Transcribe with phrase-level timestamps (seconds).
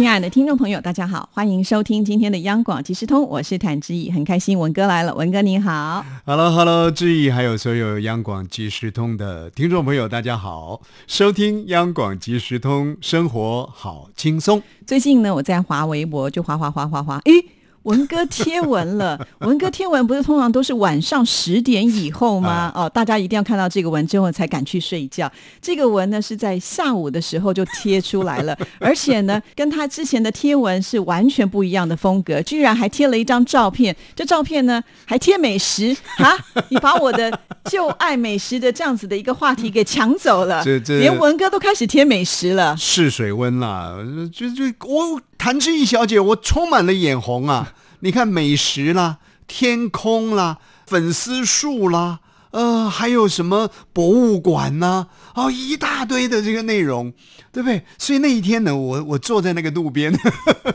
[0.00, 6.02] 亲爱的听众朋友，大家好，欢迎收听今天的央广即时通，我是谭志毅，很开心文哥来了，文哥你好。
[6.24, 14.62] Hello Hello，志毅还有所有央广即时通的听众朋友，大家好，收听央广即时通，生活好轻松。
[14.86, 17.59] 最近呢，我在华微博，就划划划划划，诶。
[17.84, 22.70] 文哥贴文了， 文哥贴文不是通常都是晚上十点以后吗？
[22.74, 25.30] 哦，大家一定要看到这个文之后才敢去睡觉。
[25.62, 33.94] 这个文呢是在下午的时候就贴出来了， 而且呢跟他之前的贴文是完全不一样的风格，居然还贴了一张照片。
[34.14, 36.36] 这照片呢还贴美食 啊！
[36.68, 42.76] 你把我的就爱美食的这样子的一个话题给抢走了，这这连文哥都开始贴美食了。
[42.76, 43.96] 试水温啦，
[44.32, 47.72] 就就我谭志毅小姐，我充满了眼红啊！
[48.00, 57.14] 你看美食啦，天空啦，粉丝数啦，呃，还有什么博物馆呐、哦，一大堆的这个内容，
[57.50, 57.86] 对不对？
[57.96, 60.12] 所以那一天呢，我我坐在那个路边，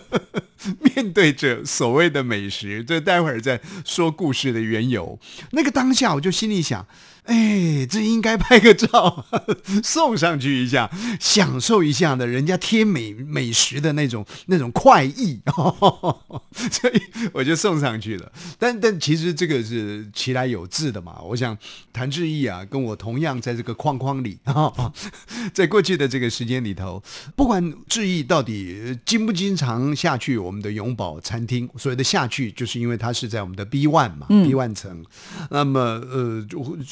[0.82, 5.20] 面对着所谓的美食，这待会儿再说故事的缘由。
[5.52, 6.84] 那个当下，我就心里想。
[7.26, 9.26] 哎，这应该拍个照
[9.84, 10.88] 送上去一下，
[11.20, 15.40] 享受一下的人家贴美美食的那种那种快意，
[16.72, 17.02] 所以
[17.34, 18.32] 我就送上去了。
[18.60, 21.20] 但但其实这个是其来有志的嘛。
[21.24, 21.58] 我想
[21.92, 24.72] 谭志毅啊，跟我同样在这个框框里啊，
[25.52, 27.02] 在过去的这个时间里头，
[27.36, 35.04] 不管志毅到底经不经常下去我们的永宝餐厅，所谓的下去，就是因为它是在我们的 B one 嘛、b one 层。
[35.50, 36.46] 那么呃，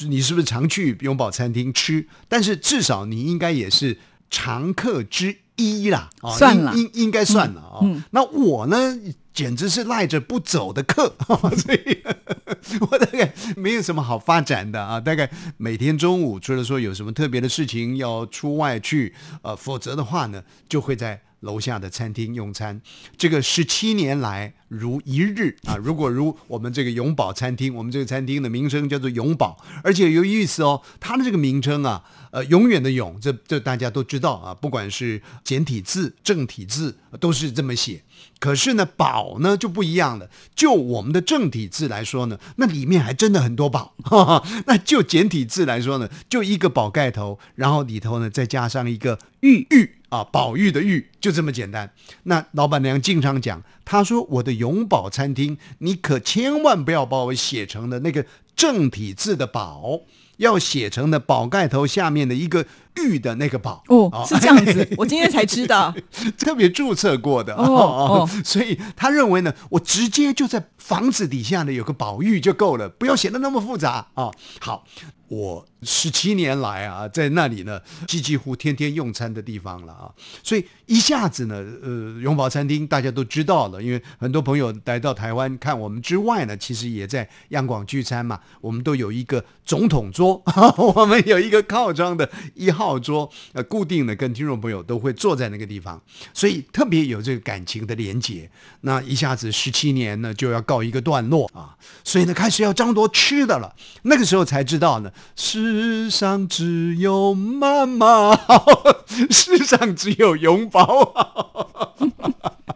[0.08, 0.23] 你。
[0.24, 2.08] 是不是常去永宝餐厅吃？
[2.28, 3.98] 但是至少你应该也是
[4.30, 8.98] 常客之一啦，哦、算了，应应该算了啊、那我呢，
[9.32, 11.14] 简直是赖着不走的客，
[11.56, 12.02] 所以
[12.90, 15.00] 我大概没有什么好发展的啊。
[15.00, 22.80] 大概每天中午，除了说有什么特别的事情要出外去，呃，否则的话呢，就会在楼下的餐厅用餐。
[23.16, 24.54] 这个十七年来。
[24.68, 25.76] 如一日啊！
[25.76, 32.02] 如果如我们这个永宝餐厅，我们这个餐厅的名称叫做永宝，而且有意思哦，它的这个名称啊，
[32.32, 38.02] 呃，永远的永，这这大家都知道啊，不管是简体字、正体字，都是这么写。
[38.40, 40.28] 可是呢，宝呢就不一样了。
[40.54, 43.94] 就我们的正体字来说呢，那里面还真的很多宝。
[44.02, 51.92] 哈 哈那就简体字来说呢，就一个宝盖头，然后里头呢再加上一个玉玉啊，宝玉的玉，就这么简单。
[52.24, 58.26] 那老板娘经常讲，她说我的永宝餐厅，你可千万不要把我写成的那个
[58.56, 60.00] 正体字的宝，
[60.38, 62.66] 要写成的宝盖头下面的一个
[63.02, 63.82] 玉的那个宝。
[63.88, 65.94] 哦，是这样子， 我今天才知道，
[66.38, 67.54] 特别注册过的。
[67.54, 74.06] 哦哦，所以他认为呢，我直接就在房子底下呢有个宝玉就够了，不要写的那么复杂。
[74.14, 74.30] 啊。
[74.60, 74.84] 好，
[75.28, 79.92] 我十七年来啊，在那里呢，几几乎天天用餐的地方了。
[79.92, 80.10] 啊，
[80.42, 90.42] 所以一下子呢，呃，永宝餐厅大家都知道了，因为很多朋友来到台湾看我们之外呢，其实也在央广聚餐嘛，我们都有一个总统桌，
[90.94, 96.00] 我们有一个靠窗的一号桌，呃，固定的跟听众朋友都会坐在那个地方，
[96.32, 98.50] 所以特别有这个感情的连结。
[98.82, 103.74] 那一下子十七年呢，就要告一个段落啊，所以呢，开始要张罗吃的了。
[104.02, 108.66] 那个时候才知道呢，世上只有妈妈好，
[109.30, 111.96] 世上只有永宝好。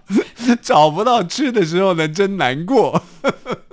[0.62, 3.02] 找不到吃的时候呢，真难过。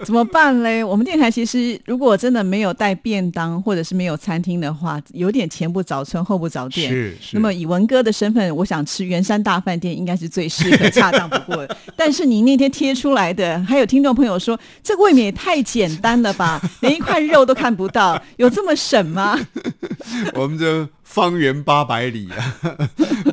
[0.05, 0.83] 怎么办嘞？
[0.83, 6.89] 我们电台其实如果真的没有带便当，或者是没有餐厅的话，有点前不着村后不着店。
[6.89, 7.29] 是是。
[7.33, 11.77] 那么以文哥的身份，我想吃圆山大饭店应该是最适合、恰当不过的。
[11.97, 16.61] 但是你那天贴出来的，还有听众朋友说，这未免也太简单了吧？
[16.81, 19.39] 连一块肉都看不到，有这么省吗？
[20.35, 22.55] 我们这方圆八百里啊，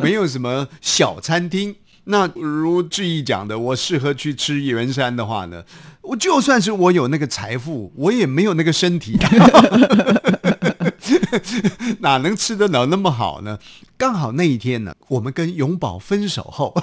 [0.02, 1.76] 没有什么小餐厅。
[2.04, 5.62] 那如志毅讲的，我适合去吃圆山的话呢，
[6.02, 9.16] 我就算是我有那个财富，我也没有那个身体，
[12.00, 13.58] 哪能吃得了那么好呢？
[13.96, 16.74] 刚好那一天呢，我们跟永宝分手后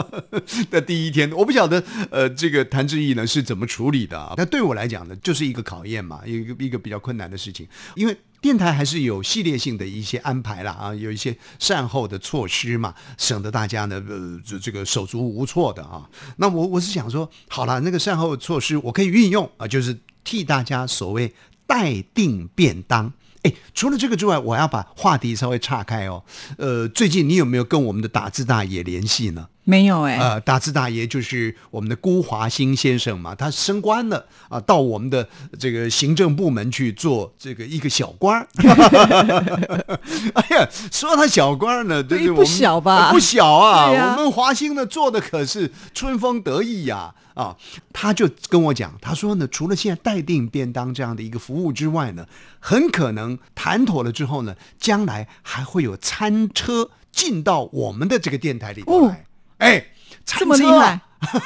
[0.70, 4.34] 的第一天，我不晓得呃，这个谭志毅呢是怎么处理的啊？
[4.36, 8.16] 那对我来讲呢，就是一个考验嘛，一个一个比较困难的事情，因为。
[8.38, 16.08] 电台还是有系列性的一些安排啦，啊，有一些善后的措施嘛，省得大家呢，呃，这这个手足无措的啊。
[16.36, 21.34] 那我我是想说，好了，那个善后措施我可以运用啊，就是替大家所谓
[21.66, 23.12] 待定便当。
[23.46, 26.24] 哎，除了这个之外，我要把话题稍微岔开哦。
[26.58, 29.48] 呃，最近你有没有跟我们的打字大爷联系呢？
[29.68, 35.28] 没有哎、呃，大字大爷就是我们的辜华兴先生嘛，他升官了啊，到我们的
[35.58, 38.46] 这个行政部门去做这个一个小官儿。
[40.34, 47.56] 哎呀，说他小官儿呢，这是我们哎不小吧呃不小啊，我们华兴呢做的可是春风得意呀啊
[47.92, 52.24] 他就跟我讲，他说呢，除了现在待定便当这样的一个服务之外呢，
[52.60, 59.24] 很可能谈妥了之后呢，将来还会有餐车进到我们的这个电台里头哦来。
[59.58, 59.86] 哎，
[60.24, 61.40] 餐这么厉车啊害，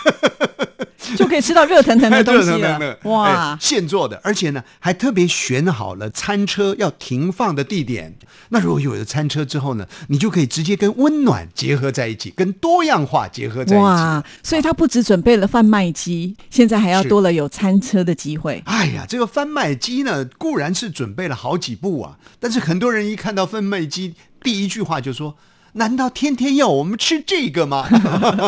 [1.17, 3.59] 就可以吃到热腾腾的东西了，哇哎！
[3.61, 8.17] 现做的，而且呢还特别选好了餐车要停放的地点。
[8.51, 13.85] 那如果有了餐车之后呢，你就可以直接跟温暖结合在一起，跟多样化结合在一起。
[13.85, 14.23] 哇！
[14.43, 18.61] 所以他不只准备了贩卖机，现在还要多了有餐车的机会。
[18.67, 25.37] 哎呀，这个贩卖机呢，固然是准备了好几部啊，但是很多人一看到贩卖机，第一句话就说。
[25.75, 27.87] 难道天天要我们吃这个吗？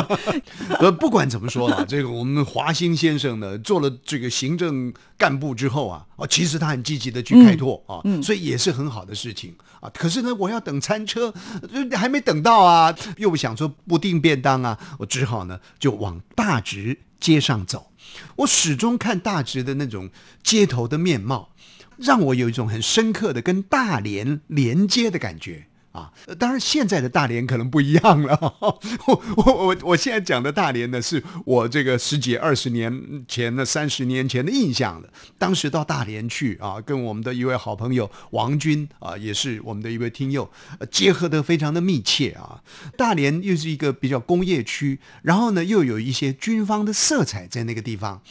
[0.81, 9.89] 呃，不管怎么说了， 这个我们华兴先生呢，做了这个行政干部之后啊，哦，其实他很积极的去开拓、啊，所以也是很好的事情啊。
[9.95, 11.33] 可是呢，我要等餐车，
[11.73, 17.91] 呃还没等到啊，又不想说不订便当啊，我只好呢就往大直街上走。
[18.37, 20.11] 我始终看大直的那种
[20.43, 21.51] 街头的面貌，
[21.97, 25.69] 让我有一种很深刻的跟大连连接的感觉。
[25.93, 28.39] 啊，当然现在的大连可能不一样了。
[28.61, 35.09] 我我我我现在讲的大连呢，是我这个十几二十年前的三十年前的印象了。
[35.39, 40.51] 当时到大连去啊，跟我们的一位好朋友王军啊，也是我们的一位听友，
[40.91, 42.63] 结合的非常的密切啊。
[42.97, 48.23] 大连又是一个比较工业区，然后呢又有一些军方的色彩在那个地方。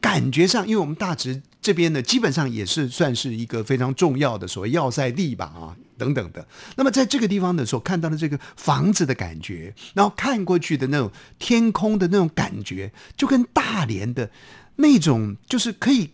[0.00, 6.46] 感觉上，因为我们大直这边呢，基本上也是算是一个非常重要的所谓要塞地吧，啊，等等的。
[6.76, 14.30] 那么在这个地方的时候，看到的这个房子的感觉，然后看过去的那种天空的那种感觉，就跟大连的
[14.76, 16.10] 那种就是可以。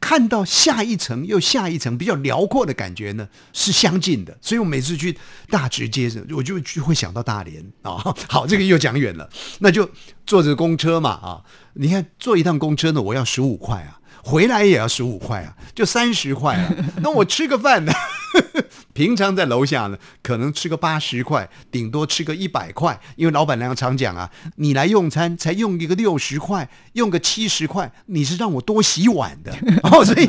[0.00, 5.18] 看到下一层又下一层比较辽阔的感觉呢，是相近的，所以我每次去
[5.50, 7.96] 大直街，我就就会想到大连啊。
[8.28, 9.28] 好，这个又讲远了，
[9.58, 9.90] 那就
[10.24, 11.42] 坐着公车嘛啊。
[11.72, 13.98] 你看坐一趟公车呢，我要十五块啊，
[14.28, 16.70] 回来也要十五块啊，就三十块啊。
[17.00, 17.92] 那我吃个饭呢？
[18.92, 30.28] 平常在楼下呢，可能吃个八十块，顶多吃个一百块，因为老板娘常讲啊，你来用餐才用一个六十块，用个七十块，你是让我多洗碗的， 哦，所以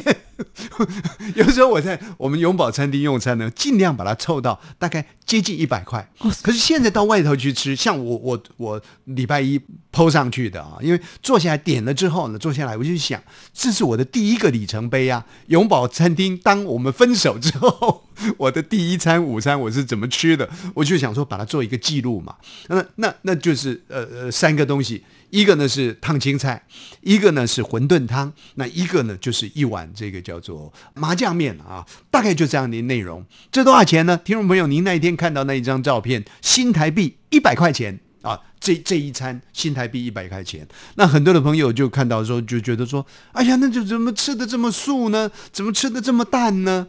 [1.36, 6.08] 有时候我在我们永宝餐厅用餐呢，尽量把它凑到大概接近一百块。
[6.42, 9.60] 可是现在到外头去吃，像我我我礼拜一
[9.92, 13.22] 抛上去的啊，因为坐下来点了之后呢，坐下来我就想，
[13.54, 15.26] 这是我的第一个里程碑啊！
[15.48, 18.08] 永宝餐厅，当我们分手之后，
[18.38, 22.36] 我的第一餐午餐我是怎么吃的，我就想说把它做一个记录嘛。
[22.68, 26.64] 那那那就是呃呃三个东西，一个呢是烫青菜，
[27.02, 33.26] 一个呢是馄饨汤，那一个呢就是一碗这个叫做麻酱面啊，大概就这样的内容。
[33.52, 34.16] 这多少钱呢？
[34.24, 38.00] 听众朋友，您那一天看到那一张照片，新台币一百块钱。
[38.22, 45.32] 啊，这这一餐新台币一百块钱，那很多的朋友就看到说，就觉得说，哎呀，那就怎么吃的这么素呢？
[45.52, 46.88] 怎么吃的这么淡呢？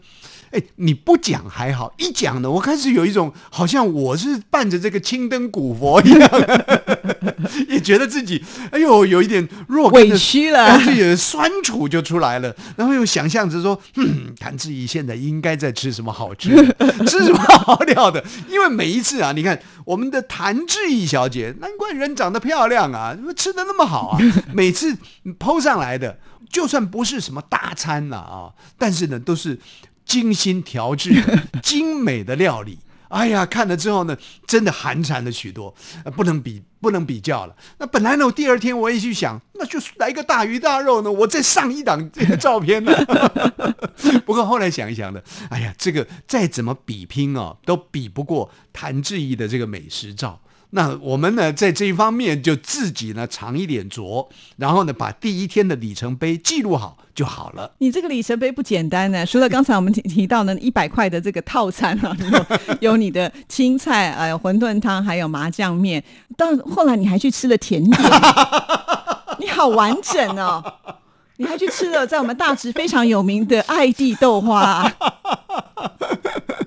[0.50, 6.30] 哎，你不讲还好，一讲呢，我开始有一种好像我是伴着这个青灯古佛一样，
[7.68, 16.74] 也觉得自己哎呦有一点若干委屈了然后就有酸楚就出来了，然后又想象着说，嗯，谭志毅现在应该在吃什么好吃的，
[17.06, 24.18] 吃什么好料的，因为每一次啊，你看我们的谭志毅小姐，难怪人长得漂亮啊，怎么吃的那么好啊，
[24.52, 24.96] 每次
[25.38, 26.18] 抛上来的，
[26.50, 29.58] 就算不是什么大餐了啊，但是呢，都是
[30.10, 32.80] 精心调制的、 精美的料理。
[33.10, 35.72] 哎呀，看了之后呢，真的寒蝉了许多，
[36.04, 37.54] 呃不能比，不能比较了。
[37.78, 42.92] 那本来呢，我第二天我也去想，那就来个大鱼大肉呢，我再上一档这个照片呢。
[44.26, 50.40] 不过后来想一想呢，哎呀，这个再怎么比拼哦，都比不过谭志毅的这个美食照。
[50.70, 57.72] 那我们呢，在这一方面就自己呢尝一点拙，然后呢，把第一天的里程碑记录好就好了。
[57.78, 62.16] 你这个里程碑不简单呢，除了刚才我们提提到呢一百块的这个套餐啊，
[62.80, 66.02] 有有你的青菜、呃馄饨汤，还有麻酱面，
[66.36, 68.02] 到后来你还去吃了甜点，
[69.40, 70.62] 你好完整哦。
[71.36, 74.86] 你还去吃了在我们大直非常有名的爱地豆花、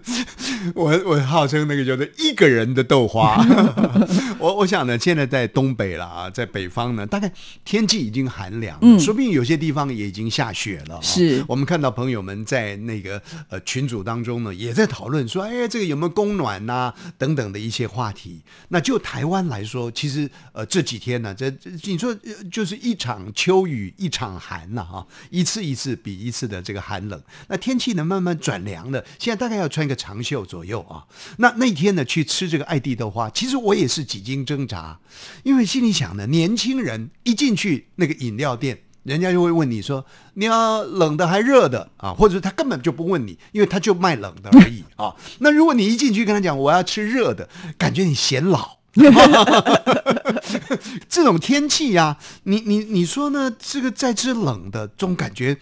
[0.75, 3.43] 我 我号称那个叫做一个人的豆花。
[4.39, 7.31] 我我想呢，现在在东北了啊，在北方呢，大概
[7.63, 10.99] 天气已经寒凉，嗯，说不定有些地方也已经下雪了。
[11.01, 18.41] 是我们看到朋友们在那个呃群组当中呢，也在讨论说，哎，这个有没有供暖呐等等的一些话题。
[18.69, 22.13] 那就台湾来说，其实呃这几天呢，这这你说
[22.51, 27.21] 就是一场秋雨一场寒呐，哈，一次一次比一次的这个寒冷。
[27.47, 31.05] 那天气呢慢慢转凉了，现在大概要穿个长袖左右啊。
[31.37, 34.99] 那那天呢去吃这个爱地豆花，其实我也是几经挣扎，
[35.43, 45.13] 因为心里想呢，年轻人一进去那个饮料店，人家就会问你说你要冷的还热的啊，或者他根本就不问你，因为他就卖冷的而已啊。
[45.39, 47.47] 那如果你一进去跟他讲我要吃热的，
[47.77, 48.77] 感觉你显老。
[51.09, 53.51] 这种天气呀，你你你说呢？
[53.57, 55.57] 这个再吃冷的，总感觉。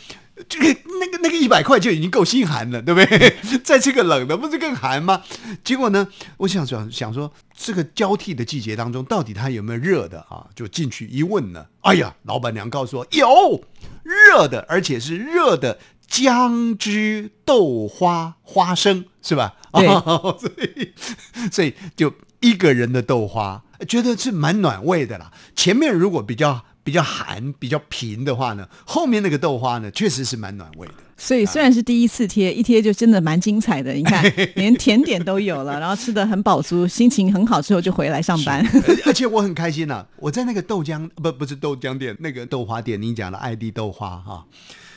[0.48, 3.36] 这个那个那个一百块就已经够心寒了，对不对？
[3.64, 5.22] 再吃个冷的，不是更寒吗？
[5.64, 6.08] 结果呢，
[6.38, 10.48] 我想想想说，这个交替的季节当中，到底它有没有热的啊？
[10.56, 13.64] 就进去一问呢，哎呀，老板娘告诉我有
[14.04, 19.56] 热的，而且是热的姜汁豆花花生，是吧？
[19.72, 19.88] 对，
[20.40, 20.94] 所以
[21.52, 25.32] 所以就一个人的豆花，觉得是蛮暖胃的啦。
[25.56, 26.66] 前面如果比较。
[26.84, 30.94] 比较寒、比较平的话呢，后面那个豆花呢，确实是蛮暖胃的。
[31.18, 33.94] 所以虽然是第一次贴，一贴就真的蛮精彩的。
[33.94, 34.24] 你看，
[34.56, 38.66] 连甜点都有了，然后吃的很饱足，心情很好，之后就回来上班。
[39.06, 44.46] 而且我很开心呐，我在那个豆浆不不是豆浆店，那个豆花店，你讲的爱地豆花哈，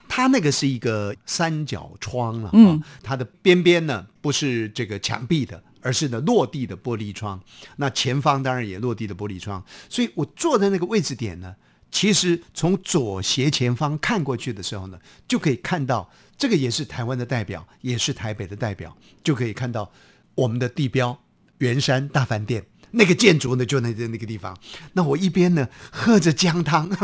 [0.09, 5.63] 它那个是一个三角窗了，嗯，它的边边呢不是这个墙壁的。
[5.87, 7.39] 而是呢，落地的玻璃窗，
[7.77, 11.55] 那前方当然也落地的玻璃窗，所以我坐在那个位置点呢，
[11.95, 14.99] 其实从左斜前方看过去的时候呢，
[15.29, 19.93] 就可以看到这个也是台湾的代表，也是台北的代表，就可以看到
[20.35, 21.17] 我们的地标
[21.59, 24.59] 圆山大饭店那个建筑呢，就那在那个地方。
[24.95, 26.91] 那我一边呢喝着姜汤。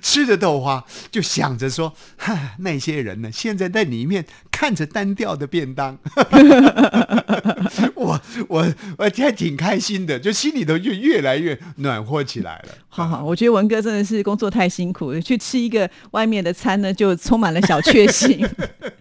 [0.00, 1.92] 吃着豆花，就想着说，
[2.60, 5.98] 那些人呢，现在在里面看着单调的便当，
[7.94, 12.74] 我我我还挺开心的，就心里头就越来越暖和起来了。
[12.88, 18.46] 好好，我觉得文哥真的是工作太辛苦，去吃一个外面的餐呢，就充满了小确幸。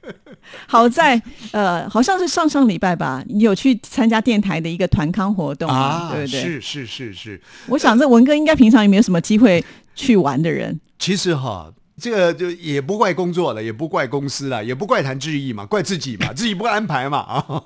[0.65, 6.41] 好在呃，好像是上上礼拜吧，你有去参加电台的一个团康活动啊，对不对？
[6.41, 9.63] 是是是是，我想这文哥应该平常也没有什么机会。
[9.95, 11.69] 去玩的人，其实哈，
[11.99, 17.63] 这个就也不怪工作了，也不怪公司了，也不怪谭志毅嘛，怪自己嘛， 自己不安排嘛啊。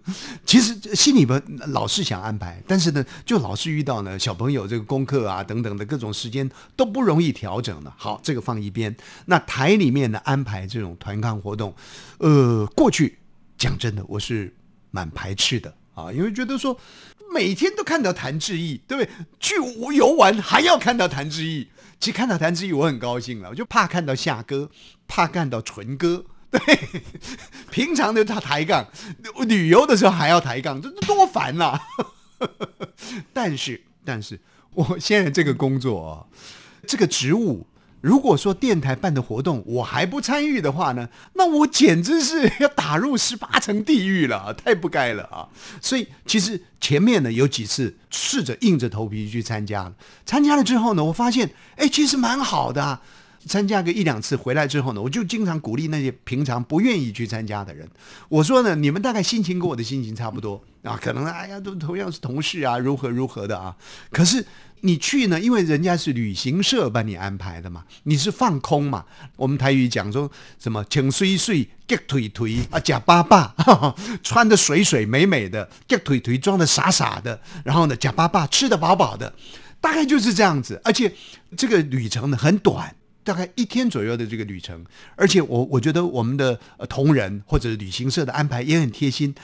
[0.46, 7.92] 其实心里边老是想安排，但是呢，就老是遇到呢小朋友这个功课啊等等的各种时间都不容易调整的。
[7.96, 8.94] 好，这个放一边。
[9.26, 11.74] 那台里面的安排这种团康活动，
[12.18, 13.18] 呃，过去
[13.58, 14.54] 讲真的，我是
[14.90, 16.78] 蛮排斥的啊，因为觉得说
[17.32, 19.10] 每天都看到谭志毅，对不对？
[19.40, 19.54] 去
[19.96, 21.68] 游玩还要看到谭志毅。
[22.00, 23.50] 其实看到谭志毅，我很高兴了。
[23.50, 24.70] 我就怕看到夏哥，
[25.08, 26.24] 怕看到纯哥。
[26.54, 26.60] 对，
[27.70, 28.86] 平常的他抬杠，
[29.48, 31.80] 旅游的时候还要抬杠，这多烦呐！
[33.32, 34.38] 但是，但是
[34.72, 36.26] 我现在这个工作啊，
[36.86, 37.66] 这个职务。
[38.04, 45.48] 如果说电台办的活动我还不参与的话呢，那我简直是要打入十八层地狱了，太不该了啊！
[45.80, 49.94] 所以其实前面呢有几次试着硬着头皮去参加了，
[50.26, 53.00] 参加了之后呢，我发现哎，其实蛮好的啊。
[53.46, 57.86] 参加个一两次回来之后呢，我就经常鼓励那些平常不愿意去参加的人。
[58.30, 63.76] 我说呢，你们大概心情跟我的心情差不多啊，可能哎呀都同样是同事啊，如何如何的啊。
[64.10, 64.46] 可是
[64.84, 69.04] 你去呢，因为人家是旅行社帮你安排的嘛，你是放空嘛。
[69.36, 73.54] 我们台语讲说什么，请睡睡，夹腿腿啊，假巴巴，
[74.22, 79.34] 穿的水水美美的，夹腿腿装的傻傻的，然后呢，假巴巴吃的饱饱的，
[79.80, 80.78] 大概就是这样子。
[80.84, 81.10] 而且
[81.56, 82.94] 这个旅程呢很短。
[83.24, 84.84] 大概一天左右的这个旅程，
[85.16, 86.60] 而且我我觉得我们的
[86.90, 89.34] 同仁或者旅行社的安排也很贴心。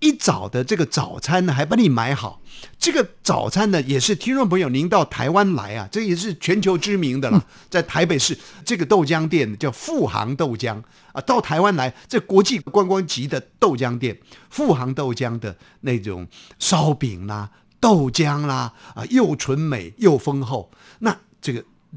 [0.00, 2.40] 一早的这个早餐呢，还帮你买好。
[2.78, 7.46] 这个早餐呢，也是听众朋友您到台湾来啊，这也是全球知名的了。
[7.68, 14.18] 在台北市这个豆浆店叫富航豆浆啊，到台湾来这国际观光级的豆浆店，
[14.50, 16.26] 富航豆浆的那种
[16.58, 20.70] 烧饼啦、豆浆啦啊，又纯美又丰厚。
[20.98, 21.29] 那这个。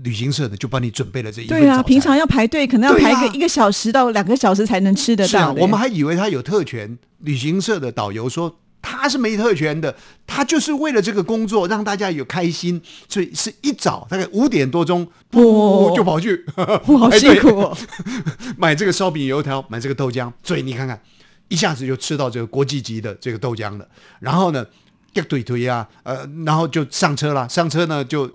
[0.02, 5.54] 旅行社的就帮你准备了这一份对啊，平常要排队，可能要排个一个小时到两个小时才能吃得到。
[5.54, 9.96] 我们还以为他有特权，旅行社的导游说他是没特权的，
[10.26, 17.72] 他就是为了这个工作让大家有开心，所以是一早大概五点多钟，不就跑去，好辛苦，
[18.58, 21.00] 买这个烧饼油条，买这个豆浆，所以你看看。
[21.50, 23.88] 一下子就吃到这个国际级的这个豆浆了。
[24.20, 24.66] 然后呢，
[25.12, 27.48] 掉腿腿啊，呃，然后就上车了。
[27.48, 28.28] 上车呢，就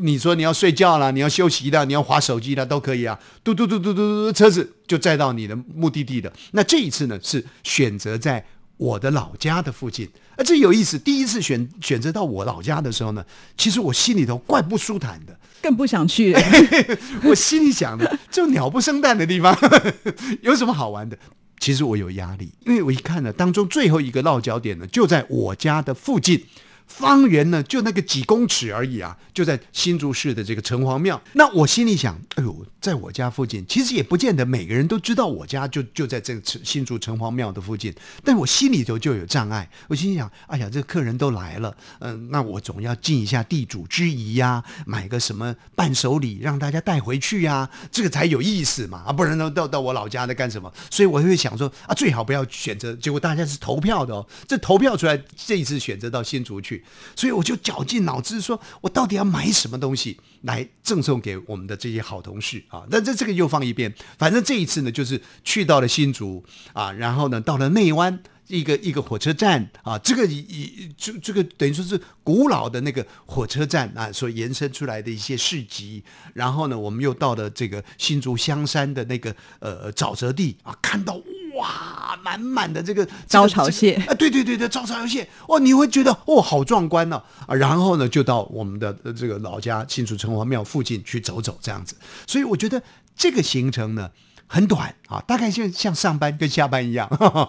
[0.00, 3.18] 你说你要睡觉了，你要休息的，你要划手机的都可以啊。
[3.42, 6.32] 嘟嘟嘟嘟嘟嘟，车子就载到你的目的地的。
[6.52, 8.44] 那这一次呢，是选择在
[8.76, 10.08] 我的老家的附近。
[10.36, 10.98] 啊，这有意思。
[10.98, 13.24] 第一次选选择到我老家的时候呢，
[13.56, 15.36] 其实我心里头怪不舒坦的。
[15.60, 16.32] 更不想去。
[17.24, 19.56] 我心里想的，这种鸟不生蛋的地方
[20.42, 21.18] 有什么好玩的？
[21.58, 26.44] 其实我有压力，因为我一看呢，当中最后一个落脚点呢，就在我家的附近。
[26.88, 31.20] 方圆呢，就那个几公尺而已啊，就在新竹市的这个城隍庙。
[31.34, 37.94] 那我心里想，哎呦，在我家附近，其实也不见得每个人都知道我家就就在这个新竹城隍庙的附近。
[38.24, 50.72] 但我心里头就有障碍，我心里想，哎呀，这客人都来了，嗯，那我总要尽一下地主之谊呀，买个什么伴手礼让大家带回去呀，这个才有意思嘛，啊，不然呢，到到我老家来干什么？
[50.90, 52.94] 所以我会想说，啊，最好不要选择。
[52.94, 56.77] 结果大家是投票的哦，这投票出来，这一次选择到新竹去。
[57.16, 62.84] 所以我就绞尽脑汁，说我到底要买什么东西来赠送给我们的这些好同事啊？
[62.90, 68.18] 那这这个又放一边，反正这一次呢，就是去到了新竹啊，然后呢，到了内湾
[68.48, 76.02] 一个一个火车站啊，这个以这这个等于说是古老的那个火车站啊，所延伸出来的一些市集。
[76.34, 81.20] 然后呢，我们又到了这个新竹香山的那个呃沼泽地啊，看到。
[81.58, 87.54] 哇，满满的这个招潮蟹啊，对对对对，招潮蟹哦，你会觉得哦，好壮观呢啊！
[87.54, 91.94] 然后呢，就到我们的这个老家新竹城隍庙附近去走走，这样子。
[92.26, 92.82] 所以我觉得
[93.16, 94.10] 这个行程呢。
[94.50, 97.06] 很短啊，大概像像上班跟下班一样，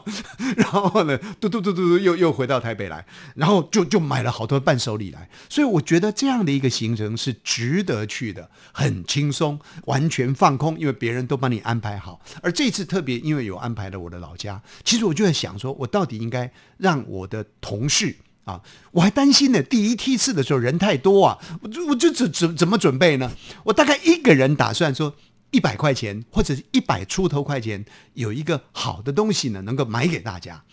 [0.58, 12.20] 然后呢，嘟嘟嘟嘟嘟又又回到台北来，然后就就买了好多伴手礼来，所以我觉得这样的一个行程是值得去的，很轻松，完全放空，因为别人都帮你安排好。
[12.42, 23.32] 而这次特别因为有安排了我的老家，其实我就在想说，我到底应该让我的同事啊，我还担心呢，第一梯次的时候人太多啊，我就我就怎怎怎么准备呢？
[23.64, 25.16] 我大概一个人打算说。
[25.52, 30.64] 一百块钱或者一百出头块钱，有一个好的东西呢，能够买给大家。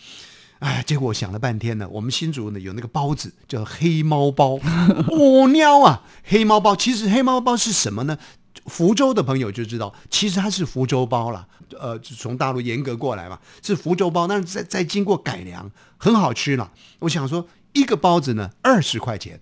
[0.58, 4.58] 哎，结果我想了半天呢，我们新竹呢有那个包子叫黑猫包，
[5.12, 6.74] 哦喵啊，黑猫包。
[6.74, 8.18] 其实黑猫包是什么呢？
[8.66, 11.46] 福州的朋友就知道，其实它是福州包了。
[11.78, 16.72] 呃，从大陆严格过来嘛，是福州包，但是再再经过改良，很好吃了。
[17.00, 19.40] 我想说，一个包子呢二十块钱。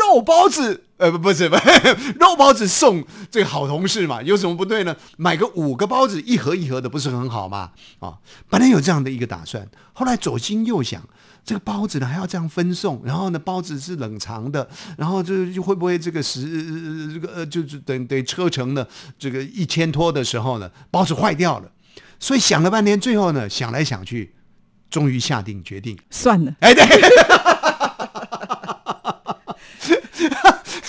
[0.00, 1.56] 肉包子，呃，不，不是，不，
[2.20, 4.96] 肉包子送这个好同事嘛，有什么不对呢？
[5.16, 7.70] 买个五个包子，一盒一盒的，不是很好吗？
[8.00, 11.02] 啊，本来有这样的一个打算，后来左心右想，
[11.44, 16.42] 这个包子呢还要这样分送，然后呢，包子是冷藏的，然后就就会不会这个时
[17.12, 18.86] 这个呃，就是等等车程呢，
[19.18, 21.70] 这个一千托的时候呢，包子坏掉了，
[22.18, 24.34] 所以想了半天，最后呢，想来想去，
[24.90, 26.84] 终于下定决定，算了，哎，对。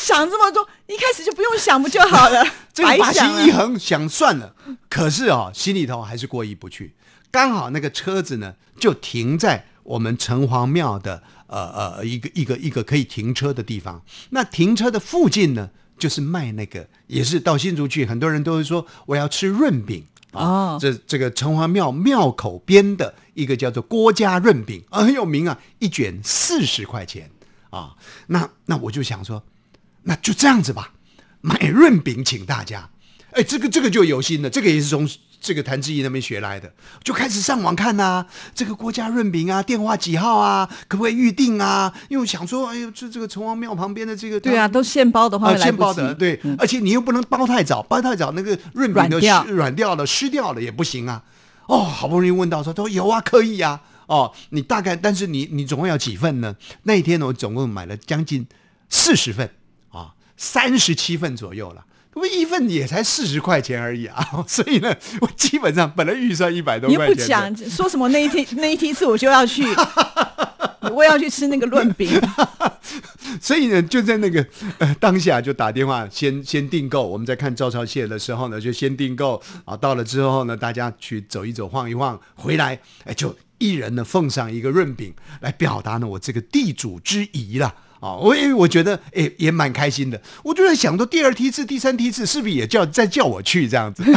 [0.07, 2.41] 想这么多，一开始就不用想不就好了？
[2.73, 4.55] 这个把心一横，想算了。
[4.87, 6.95] 可是啊，心里头还是过意不去。
[7.29, 14.01] 刚好那个车子呢，就停在我们城隍庙的呃呃一个一个一个可以停车的地方。
[14.29, 20.77] 那停车的附近呢，就是卖那个，也是到新竹去，很多人都会说我要吃润饼啊。
[20.79, 27.29] 这这个城隍庙庙口边的一个叫做郭家润饼啊，很有名啊，一卷四十块钱
[27.71, 27.95] 啊。
[28.27, 29.43] 那那我就想说。
[30.07, 30.93] 那就这样子吧，
[31.41, 32.89] 买润饼请大家。
[33.31, 35.07] 哎，这个这个就有心了，这个也是从
[35.39, 36.71] 这个谭志毅那边学来的，
[37.03, 41.93] 就开始上网看呐，这个国家润饼啊，电话几号啊，可不可以预定啊？
[42.07, 49.19] 因为想说，哎呦，这这个城隍庙旁边的这个，对啊，都现包的话，现包的，对，而且你又不能包太早，包太早那个润饼都
[49.51, 51.21] 软掉了，湿掉了也不行啊。
[51.67, 53.81] 哦，好不容易问到说，都有啊，可以啊。
[54.07, 56.55] 哦，你大概，但是你你总共要几份呢？
[56.83, 58.47] 那一天呢，我总共买了将近
[58.89, 59.51] 四十份。
[60.37, 64.25] 三十七份左右了，不一份也才四十块钱而已啊！
[64.47, 69.63] 所以呢，我基本上本来预算一百多块钱，你不讲说什么那一天 那一梯次我就要去，
[70.93, 72.09] 我也要去吃那个润饼。
[73.41, 74.45] 所以呢，就在那个
[74.77, 77.05] 呃当下就打电话先先订购。
[77.05, 79.75] 我们在看赵朝蟹的时候呢，就先订购啊。
[79.75, 87.75] 到了之后呢，大家去走一走、晃一晃，回来哎，就一人呢奉上一个润饼，来表达呢我这个地主之谊了。
[87.99, 90.21] 啊，我也我觉得，哎，也蛮开心的。
[90.43, 94.03] 我就在想说，第二梯次、第三梯次是不是也叫再叫我去这样子？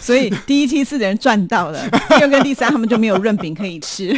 [0.00, 4.12] 所以第一、梯次的人赚到了，第二跟第三他们就没有润饼可以吃。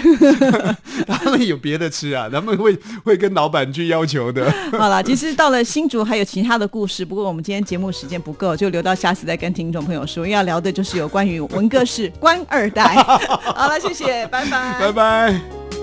[1.06, 4.50] 他们有别的吃啊，他们会会跟老板去要求的。
[4.72, 10.26] 好了，其实到了新竹还有其他的故事，不过我们今天节目时间不够，就留到下次再跟听众朋友说。
[10.26, 12.96] 因为要聊的就是有关于文哥是官二代。
[13.54, 15.75] 好了，谢谢，拜拜，拜拜。